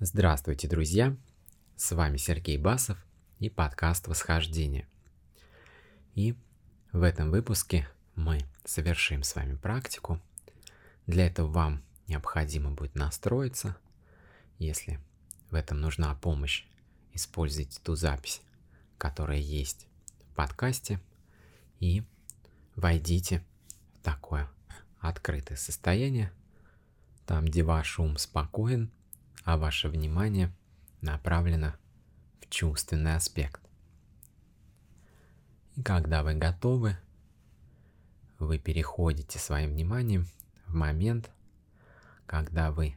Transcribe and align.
Здравствуйте, 0.00 0.68
друзья! 0.68 1.16
С 1.74 1.90
вами 1.90 2.18
Сергей 2.18 2.56
Басов 2.56 3.04
и 3.40 3.50
подкаст 3.50 4.06
«Восхождение». 4.06 4.86
И 6.14 6.36
в 6.92 7.02
этом 7.02 7.32
выпуске 7.32 7.88
мы 8.14 8.38
совершим 8.64 9.24
с 9.24 9.34
вами 9.34 9.56
практику. 9.56 10.20
Для 11.08 11.26
этого 11.26 11.48
вам 11.48 11.82
необходимо 12.06 12.70
будет 12.70 12.94
настроиться. 12.94 13.76
Если 14.60 15.00
в 15.50 15.56
этом 15.56 15.80
нужна 15.80 16.14
помощь, 16.14 16.64
используйте 17.12 17.80
ту 17.82 17.96
запись, 17.96 18.40
которая 18.98 19.38
есть 19.38 19.88
в 20.30 20.36
подкасте, 20.36 21.00
и 21.80 22.04
войдите 22.76 23.44
в 23.98 24.04
такое 24.04 24.48
открытое 25.00 25.56
состояние, 25.56 26.30
там, 27.26 27.46
где 27.46 27.64
ваш 27.64 27.98
ум 27.98 28.16
спокоен– 28.16 28.92
а 29.44 29.56
ваше 29.56 29.88
внимание 29.88 30.52
направлено 31.00 31.74
в 32.40 32.48
чувственный 32.48 33.14
аспект. 33.14 33.60
И 35.76 35.82
когда 35.82 36.22
вы 36.22 36.34
готовы, 36.34 36.96
вы 38.38 38.58
переходите 38.58 39.38
своим 39.38 39.70
вниманием 39.70 40.26
в 40.66 40.74
момент, 40.74 41.30
когда 42.26 42.70
вы 42.70 42.96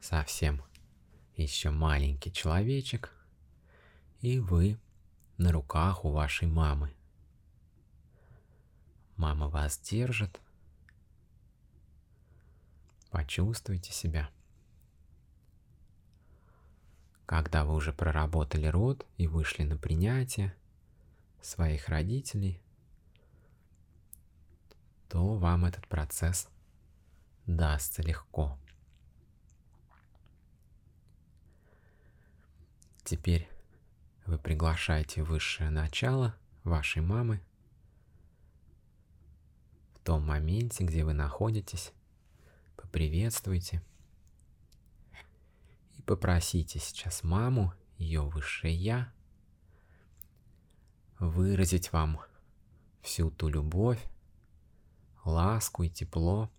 совсем 0.00 0.62
еще 1.36 1.70
маленький 1.70 2.32
человечек, 2.32 3.12
и 4.20 4.38
вы 4.38 4.78
на 5.38 5.52
руках 5.52 6.04
у 6.04 6.10
вашей 6.10 6.48
мамы. 6.48 6.94
Мама 9.16 9.48
вас 9.48 9.78
держит. 9.78 10.40
Почувствуйте 13.10 13.92
себя– 13.92 14.30
когда 17.32 17.64
вы 17.64 17.72
уже 17.72 17.94
проработали 17.94 18.66
род 18.66 19.06
и 19.16 19.26
вышли 19.26 19.62
на 19.62 19.78
принятие 19.78 20.54
своих 21.40 21.88
родителей, 21.88 22.60
то 25.08 25.36
вам 25.38 25.64
этот 25.64 25.88
процесс 25.88 26.50
дастся 27.46 28.02
легко. 28.02 28.58
Теперь 33.02 33.48
вы 34.26 34.36
приглашаете 34.36 35.22
высшее 35.22 35.70
начало 35.70 36.36
вашей 36.64 37.00
мамы 37.00 37.40
в 39.94 40.00
том 40.00 40.26
моменте, 40.26 40.84
где 40.84 41.02
вы 41.02 41.14
находитесь, 41.14 41.94
поприветствуйте– 42.76 43.82
и 46.02 46.04
попросите 46.04 46.80
сейчас 46.80 47.22
маму, 47.22 47.72
ее 47.96 48.22
высшее 48.22 48.74
я, 48.74 49.12
выразить 51.20 51.92
вам 51.92 52.20
всю 53.02 53.30
ту 53.30 53.48
любовь, 53.48 54.04
ласку 55.24 55.84
и 55.84 55.88
тепло, 55.88 56.50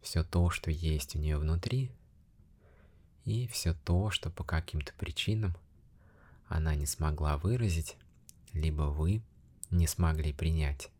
все 0.00 0.24
то, 0.24 0.50
что 0.50 0.72
есть 0.72 1.14
у 1.14 1.20
нее 1.20 1.38
внутри, 1.38 1.92
и 3.24 3.46
все 3.46 3.74
то, 3.74 4.10
что 4.10 4.30
по 4.30 4.42
каким-то 4.42 4.92
причинам 4.94 5.56
она 6.48 6.74
не 6.74 6.86
смогла 6.86 7.38
выразить, 7.38 7.96
либо 8.52 8.82
вы 8.82 9.22
не 9.70 9.86
смогли 9.86 10.32
принять. 10.32 10.90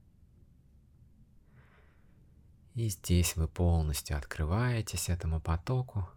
И 2.74 2.88
здесь 2.88 3.34
вы 3.34 3.48
полностью 3.48 4.16
открываетесь 4.16 5.08
этому 5.08 5.41
потоку, 5.41 6.08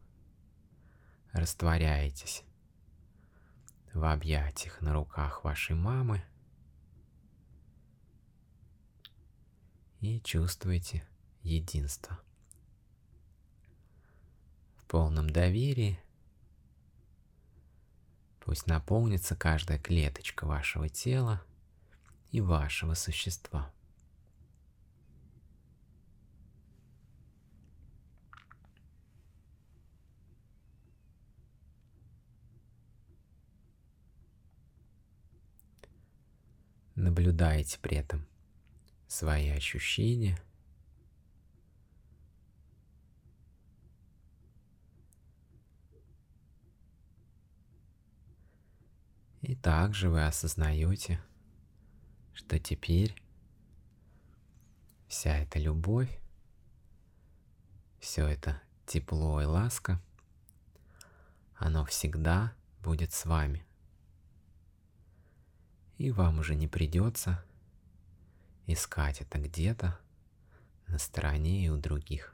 растворяетесь 1.34 2.44
в 3.94 4.04
объятиях 4.04 4.82
на 4.82 4.94
руках 4.94 5.44
вашей 5.44 5.76
мамы 5.76 6.24
и 10.00 10.20
чувствуете 10.22 11.08
единство. 11.42 12.20
В 14.78 14.86
полном 14.86 15.30
доверии 15.30 16.00
пусть 18.40 18.68
наполнится 18.68 19.36
каждая 19.36 19.78
клеточка 19.78 20.46
вашего 20.46 20.90
тела 20.90 21.44
и 22.32 22.42
вашего 22.42 22.94
существа. 22.94 23.72
Наблюдайте 37.00 37.80
при 37.80 37.96
этом 37.96 38.28
свои 39.08 39.48
ощущения. 39.52 40.38
И 49.40 49.56
также 49.56 50.10
вы 50.10 50.26
осознаете, 50.26 51.22
что 52.34 52.60
теперь 52.60 53.16
вся 55.08 55.38
эта 55.38 55.58
любовь, 55.58 56.20
все 58.02 58.28
это 58.28 58.62
тепло 58.86 59.42
и 59.42 59.46
ласка, 59.46 60.02
оно 61.56 61.86
всегда 61.86 62.54
будет 62.82 63.14
с 63.14 63.26
вами 63.26 63.66
и 66.00 66.12
вам 66.12 66.40
уже 66.40 66.56
не 66.56 66.68
придется 66.68 67.44
искать 68.66 69.20
это 69.20 69.38
где-то 69.38 70.00
на 70.88 70.98
стороне 70.98 71.66
и 71.66 71.70
у 71.70 71.78
других. 71.78 72.34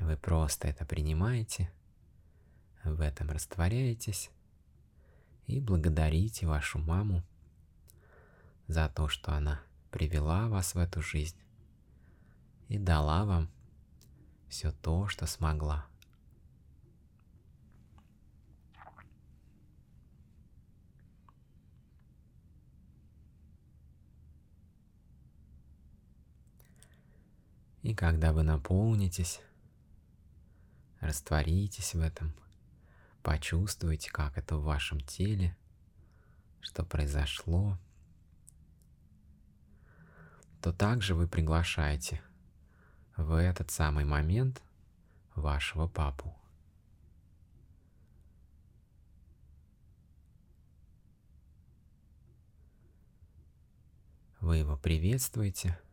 Вы 0.00 0.16
просто 0.16 0.66
это 0.66 0.84
принимаете, 0.84 1.70
в 2.82 3.00
этом 3.00 3.30
растворяетесь 3.30 4.30
и 5.46 5.60
благодарите 5.60 6.46
вашу 6.46 6.80
маму 6.80 7.22
за 8.66 8.88
то, 8.88 9.08
что 9.08 9.32
она 9.32 9.62
привела 9.92 10.48
вас 10.48 10.74
в 10.74 10.78
эту 10.78 11.02
жизнь 11.02 11.38
и 12.68 12.78
дала 12.78 13.24
вам 13.24 13.48
все 14.48 14.72
то, 14.72 15.06
что 15.06 15.26
смогла. 15.26 15.86
И 27.86 27.94
когда 27.94 28.32
вы 28.32 28.42
наполнитесь, 28.42 29.40
растворитесь 30.98 31.94
в 31.94 32.00
этом, 32.00 32.34
почувствуйте, 33.22 34.10
как 34.10 34.36
это 34.36 34.56
в 34.56 34.64
вашем 34.64 34.98
теле, 34.98 35.56
что 36.58 36.84
произошло, 36.84 37.78
то 40.60 40.72
также 40.72 41.14
вы 41.14 41.28
приглашаете 41.28 42.20
в 43.16 43.34
этот 43.34 43.70
самый 43.70 44.04
момент 44.04 44.60
вашего 45.36 45.86
папу. 45.86 46.36
Вы 54.40 54.56
его 54.56 54.76
приветствуете– 54.76 55.78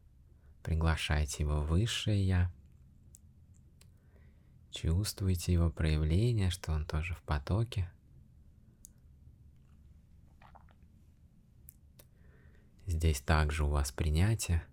Приглашайте 0.63 1.43
его 1.43 1.61
высшее 1.61 2.25
Я. 2.25 2.51
Чувствуйте 4.71 5.53
его 5.53 5.69
проявление, 5.69 6.49
что 6.49 6.71
он 6.71 6.85
тоже 6.85 7.13
в 7.15 7.21
потоке. 7.23 7.91
Здесь 12.87 13.21
также 13.21 13.65
у 13.65 13.69
вас 13.69 13.91
принятие 13.91 14.65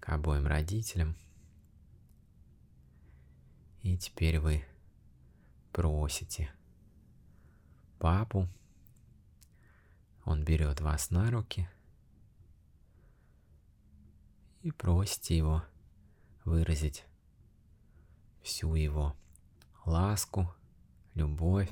к 0.00 0.08
обоим 0.10 0.46
родителям. 0.46 1.16
И 3.82 3.96
теперь 3.96 4.40
вы 4.40 4.64
просите 5.72 6.52
папу, 7.98 8.48
он 10.24 10.44
берет 10.44 10.80
вас 10.80 11.10
на 11.10 11.30
руки– 11.30 11.68
и 14.64 14.70
просите 14.70 15.36
его 15.36 15.62
выразить 16.46 17.04
всю 18.42 18.74
его 18.74 19.14
ласку, 19.84 20.54
любовь, 21.12 21.70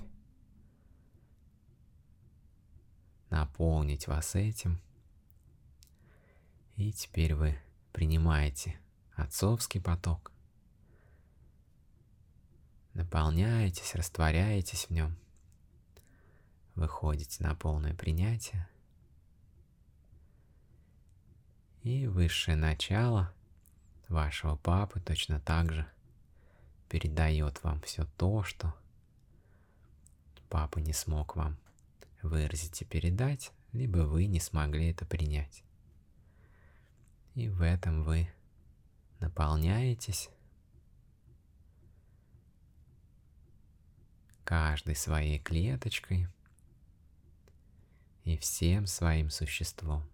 наполнить 3.31 4.07
вас 4.09 4.35
этим. 4.35 4.79
И 6.77 6.93
теперь 6.93 7.35
вы 7.35 7.59
принимаете 7.93 8.79
отцовский 9.15 9.81
поток, 9.81 10.31
наполняетесь, 12.93 13.95
растворяетесь 13.95 14.85
в 14.85 14.91
нем, 14.91 15.17
выходите 16.75 17.43
на 17.43 17.55
полное 17.55 17.95
принятие. 17.95 18.69
И 21.83 22.07
высшее 22.07 22.57
начало 22.57 23.35
вашего 24.09 24.55
папы 24.55 25.01
точно 25.01 25.41
так 25.41 25.73
же 25.73 25.85
передает 26.89 27.61
вам 27.65 27.81
все 27.81 28.05
то, 28.17 28.45
что 28.45 28.73
папа 30.49 30.79
не 30.79 30.93
смог 30.93 31.35
вам 31.35 31.59
выразить 32.23 32.83
и 32.83 32.85
передать, 32.85 33.51
либо 33.73 33.99
вы 33.99 34.27
не 34.27 34.39
смогли 34.39 34.91
это 34.91 35.05
принять. 35.05 35.65
И 37.35 37.49
в 37.49 37.63
этом 37.63 38.05
вы 38.05 38.31
наполняетесь 39.19 40.31
каждой 44.45 44.95
своей 44.95 45.41
клеточкой 45.41 46.29
и 48.23 48.37
всем 48.37 48.87
своим 48.87 49.31
существом. 49.31 50.12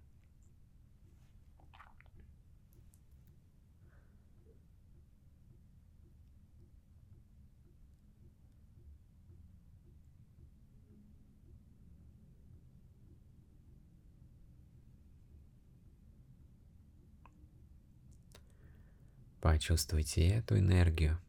Почувствуйте 19.40 20.26
эту 20.28 20.58
энергию. 20.58 21.20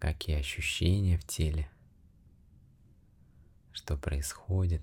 Какие 0.00 0.36
ощущения 0.36 1.18
в 1.18 1.24
теле. 1.24 1.70
Что 3.72 3.96
происходит. 3.96 4.82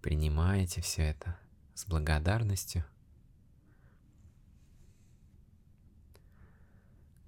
Принимаете 0.00 0.80
все 0.80 1.02
это 1.02 1.38
с 1.74 1.86
благодарностью 1.86 2.84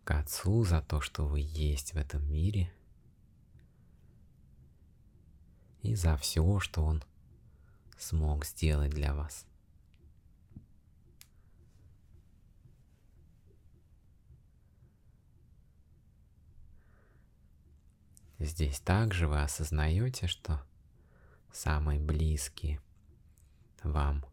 к 0.04 0.10
Отцу 0.12 0.62
за 0.62 0.82
то, 0.82 1.00
что 1.00 1.26
вы 1.26 1.40
есть 1.40 1.94
в 1.94 1.96
этом 1.96 2.24
мире 2.30 2.72
и 5.82 5.96
за 5.96 6.16
все, 6.16 6.60
что 6.60 6.84
Он 6.84 7.02
смог 7.98 8.46
сделать 8.46 8.92
для 8.92 9.14
вас. 9.14 9.46
Здесь 18.38 18.80
также 18.80 19.28
вы 19.28 19.40
осознаете, 19.40 20.26
что 20.26 20.62
самые 21.52 21.98
близкие 21.98 22.80
вам 23.82 24.26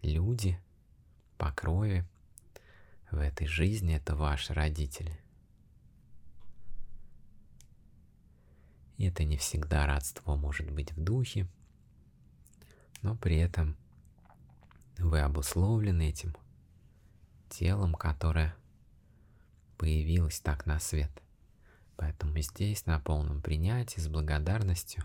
люди 0.00 0.58
по 1.36 1.52
крови 1.52 2.06
в 3.10 3.18
этой 3.18 3.46
жизни 3.46 3.94
это 3.94 4.16
ваши 4.16 4.54
родители. 4.54 5.20
И 8.96 9.04
это 9.04 9.24
не 9.24 9.36
всегда 9.36 9.86
родство 9.86 10.36
может 10.36 10.70
быть 10.70 10.92
в 10.92 11.02
духе, 11.02 11.46
но 13.02 13.16
при 13.16 13.36
этом 13.36 13.76
вы 14.98 15.20
обусловлены 15.20 16.08
этим 16.08 16.34
телом, 17.50 17.94
которое 17.94 18.54
появилось 19.76 20.40
так 20.40 20.64
на 20.64 20.78
свет– 20.78 21.10
Поэтому 22.00 22.40
здесь 22.40 22.86
на 22.86 22.98
полном 22.98 23.42
принятии 23.42 24.00
с 24.00 24.08
благодарностью, 24.08 25.04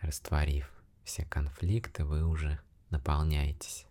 растворив 0.00 0.72
все 1.02 1.24
конфликты, 1.24 2.04
вы 2.04 2.24
уже 2.24 2.60
наполняетесь. 2.90 3.84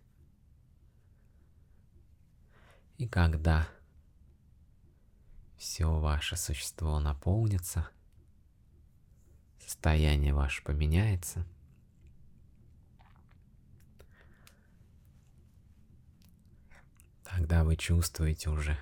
И 2.96 3.06
когда 3.06 3.68
все 5.58 6.00
ваше 6.00 6.38
существо 6.38 6.98
наполнится, 6.98 7.86
состояние 9.60 10.32
ваше 10.32 10.64
поменяется, 10.64 11.46
тогда 17.22 17.64
вы 17.64 17.76
чувствуете 17.76 18.48
уже 18.48 18.78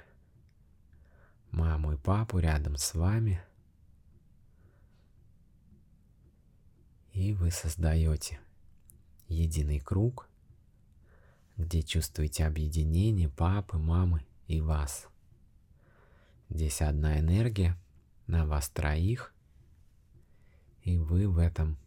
маму 1.50 1.92
и 1.92 1.96
папу 1.96 2.38
рядом 2.38 2.76
с 2.76 2.94
вами. 2.94 3.42
И 7.12 7.32
вы 7.32 7.50
создаете 7.50 8.38
единый 9.28 9.80
круг, 9.80 10.28
где 11.56 11.82
чувствуете 11.82 12.44
объединение 12.44 13.28
папы, 13.28 13.78
мамы 13.78 14.24
и 14.46 14.60
вас. 14.60 15.08
Здесь 16.50 16.82
одна 16.82 17.18
энергия 17.18 17.76
на 18.26 18.46
вас 18.46 18.68
троих, 18.68 19.34
и 20.82 20.98
вы 20.98 21.28
в 21.28 21.38
этом 21.38 21.78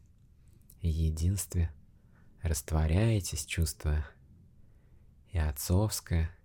единстве 0.82 1.72
растворяетесь, 2.42 3.46
чувствуя 3.46 4.06
и 5.32 5.38
отцовское, 5.38 6.36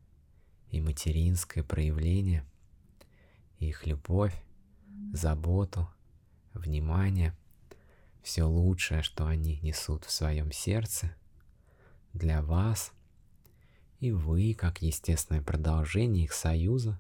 и 0.70 0.81
материнское 0.81 1.64
проявление– 1.64 2.44
их 3.69 3.87
любовь, 3.87 4.34
заботу, 5.12 5.88
внимание, 6.52 7.37
все 8.22 8.44
лучшее, 8.44 9.02
что 9.02 9.26
они 9.26 9.58
несут 9.61 10.05
в 10.05 10.11
своем 10.11 10.52
сердце 10.52 11.14
для 12.12 12.43
вас, 12.43 12.93
и 14.00 14.12
вы, 14.12 14.55
как 14.55 14.82
естественное 14.82 15.43
продолжение 15.43 16.25
их 16.25 16.32
союза, 16.32 16.99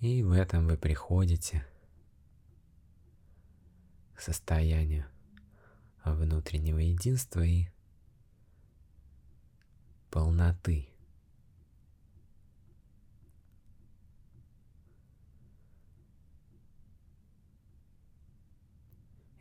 И 0.00 0.22
в 0.22 0.30
этом 0.30 0.68
вы 0.68 0.76
приходите 0.76 1.66
к 4.14 4.20
состоянию 4.20 5.06
внутреннего 6.04 6.78
единства 6.78 7.40
и 7.40 7.66
полноты. 10.10 10.88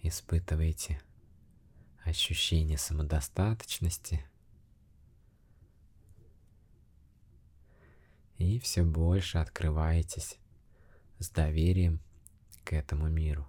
Испытываете 0.01 1.01
ощущение 2.05 2.77
самодостаточности 2.77 4.24
и 8.38 8.59
все 8.59 8.83
больше 8.83 9.39
открываетесь 9.39 10.38
с 11.19 11.29
доверием 11.29 12.00
к 12.63 12.74
этому 12.74 13.09
миру. 13.09 13.47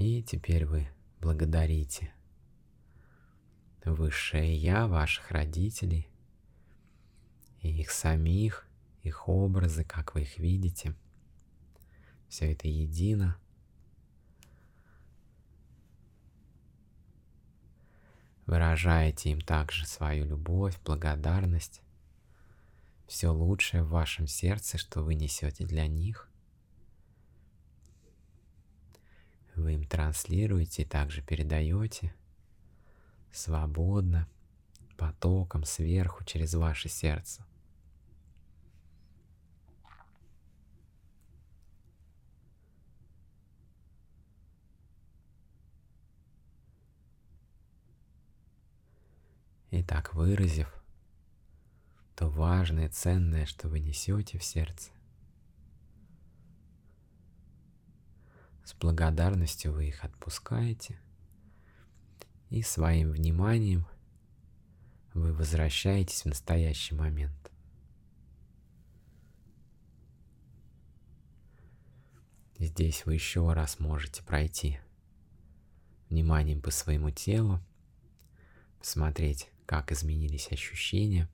И 0.00 0.22
теперь 0.22 0.64
вы 0.64 0.88
благодарите 1.20 2.10
Высшее 3.84 4.56
Я 4.56 4.86
ваших 4.86 5.30
родителей 5.30 6.08
и 7.60 7.68
их 7.68 7.90
самих, 7.90 8.66
их 9.02 9.28
образы, 9.28 9.84
как 9.84 10.14
вы 10.14 10.22
их 10.22 10.38
видите. 10.38 10.94
Все 12.30 12.50
это 12.50 12.66
едино. 12.66 13.38
Выражаете 18.46 19.32
им 19.32 19.42
также 19.42 19.86
свою 19.86 20.24
любовь, 20.24 20.80
благодарность, 20.82 21.82
все 23.06 23.28
лучшее 23.28 23.82
в 23.82 23.90
вашем 23.90 24.26
сердце, 24.26 24.78
что 24.78 25.02
вы 25.02 25.14
несете 25.14 25.66
для 25.66 25.86
них. 25.86 26.29
Вы 29.60 29.74
им 29.74 29.84
транслируете 29.84 30.82
и 30.82 30.84
также 30.86 31.20
передаете 31.20 32.14
свободно, 33.30 34.26
потоком 34.96 35.64
сверху 35.64 36.24
через 36.24 36.54
ваше 36.54 36.88
сердце. 36.88 37.44
И 49.70 49.82
так 49.82 50.14
выразив 50.14 50.74
то 52.16 52.30
важное, 52.30 52.88
ценное, 52.88 53.44
что 53.44 53.68
вы 53.68 53.80
несете 53.80 54.38
в 54.38 54.44
сердце, 54.44 54.90
с 58.64 58.74
благодарностью 58.74 59.72
вы 59.72 59.88
их 59.88 60.04
отпускаете, 60.04 61.00
и 62.50 62.62
своим 62.62 63.10
вниманием 63.10 63.86
вы 65.14 65.32
возвращаетесь 65.32 66.22
в 66.22 66.26
настоящий 66.26 66.94
момент. 66.94 67.50
Здесь 72.58 73.06
вы 73.06 73.14
еще 73.14 73.52
раз 73.52 73.78
можете 73.78 74.22
пройти 74.22 74.80
вниманием 76.10 76.60
по 76.60 76.70
своему 76.70 77.10
телу, 77.10 77.60
посмотреть, 78.78 79.48
как 79.64 79.92
изменились 79.92 80.52
ощущения, 80.52 81.28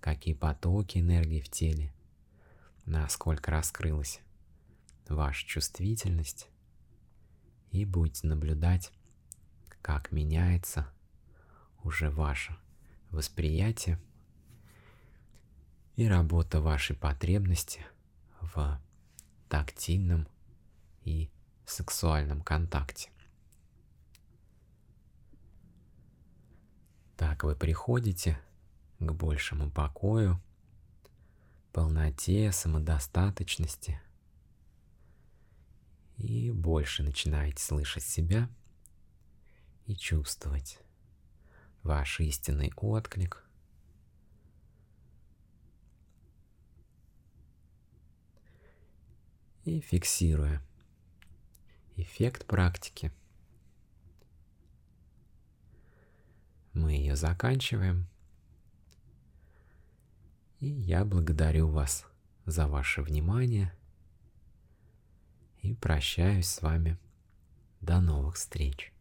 какие 0.00 0.34
потоки 0.34 0.98
энергии 0.98 1.40
в 1.40 1.48
теле, 1.48 1.92
насколько 2.84 3.50
раскрылась 3.50 4.20
ваша 5.10 5.46
чувствительность, 5.46 6.48
и 7.70 7.84
будете 7.84 8.26
наблюдать, 8.26 8.92
как 9.82 10.12
меняется 10.12 10.90
уже 11.82 12.10
ваше 12.10 12.56
восприятие 13.10 13.98
и 15.96 16.06
работа 16.06 16.60
вашей 16.60 16.96
потребности 16.96 17.84
в 18.40 18.80
тактильном 19.48 20.28
и 21.04 21.30
сексуальном 21.66 22.42
контакте. 22.42 23.10
Так 27.16 27.44
вы 27.44 27.54
приходите 27.54 28.40
к 28.98 29.12
большему 29.12 29.70
покою, 29.70 30.40
полноте, 31.72 32.50
самодостаточности 32.52 34.00
и 36.20 36.50
больше 36.50 37.02
начинаете 37.02 37.62
слышать 37.62 38.04
себя 38.04 38.48
и 39.86 39.96
чувствовать 39.96 40.78
ваш 41.82 42.20
истинный 42.20 42.72
отклик– 42.76 43.44
и 49.64 49.80
фиксируя 49.80 50.62
эффект 51.96 52.46
практики. 52.46 53.12
Мы 56.72 56.92
ее 56.92 57.16
заканчиваем. 57.16 58.08
И 60.60 60.66
я 60.66 61.04
благодарю 61.04 61.68
вас 61.68 62.06
за 62.46 62.66
ваше 62.66 63.02
внимание 63.02 63.72
и 65.62 65.74
прощаюсь 65.74 66.48
с 66.48 66.62
вами. 66.62 66.98
До 67.80 68.00
новых 68.00 68.36
встреч. 68.36 68.92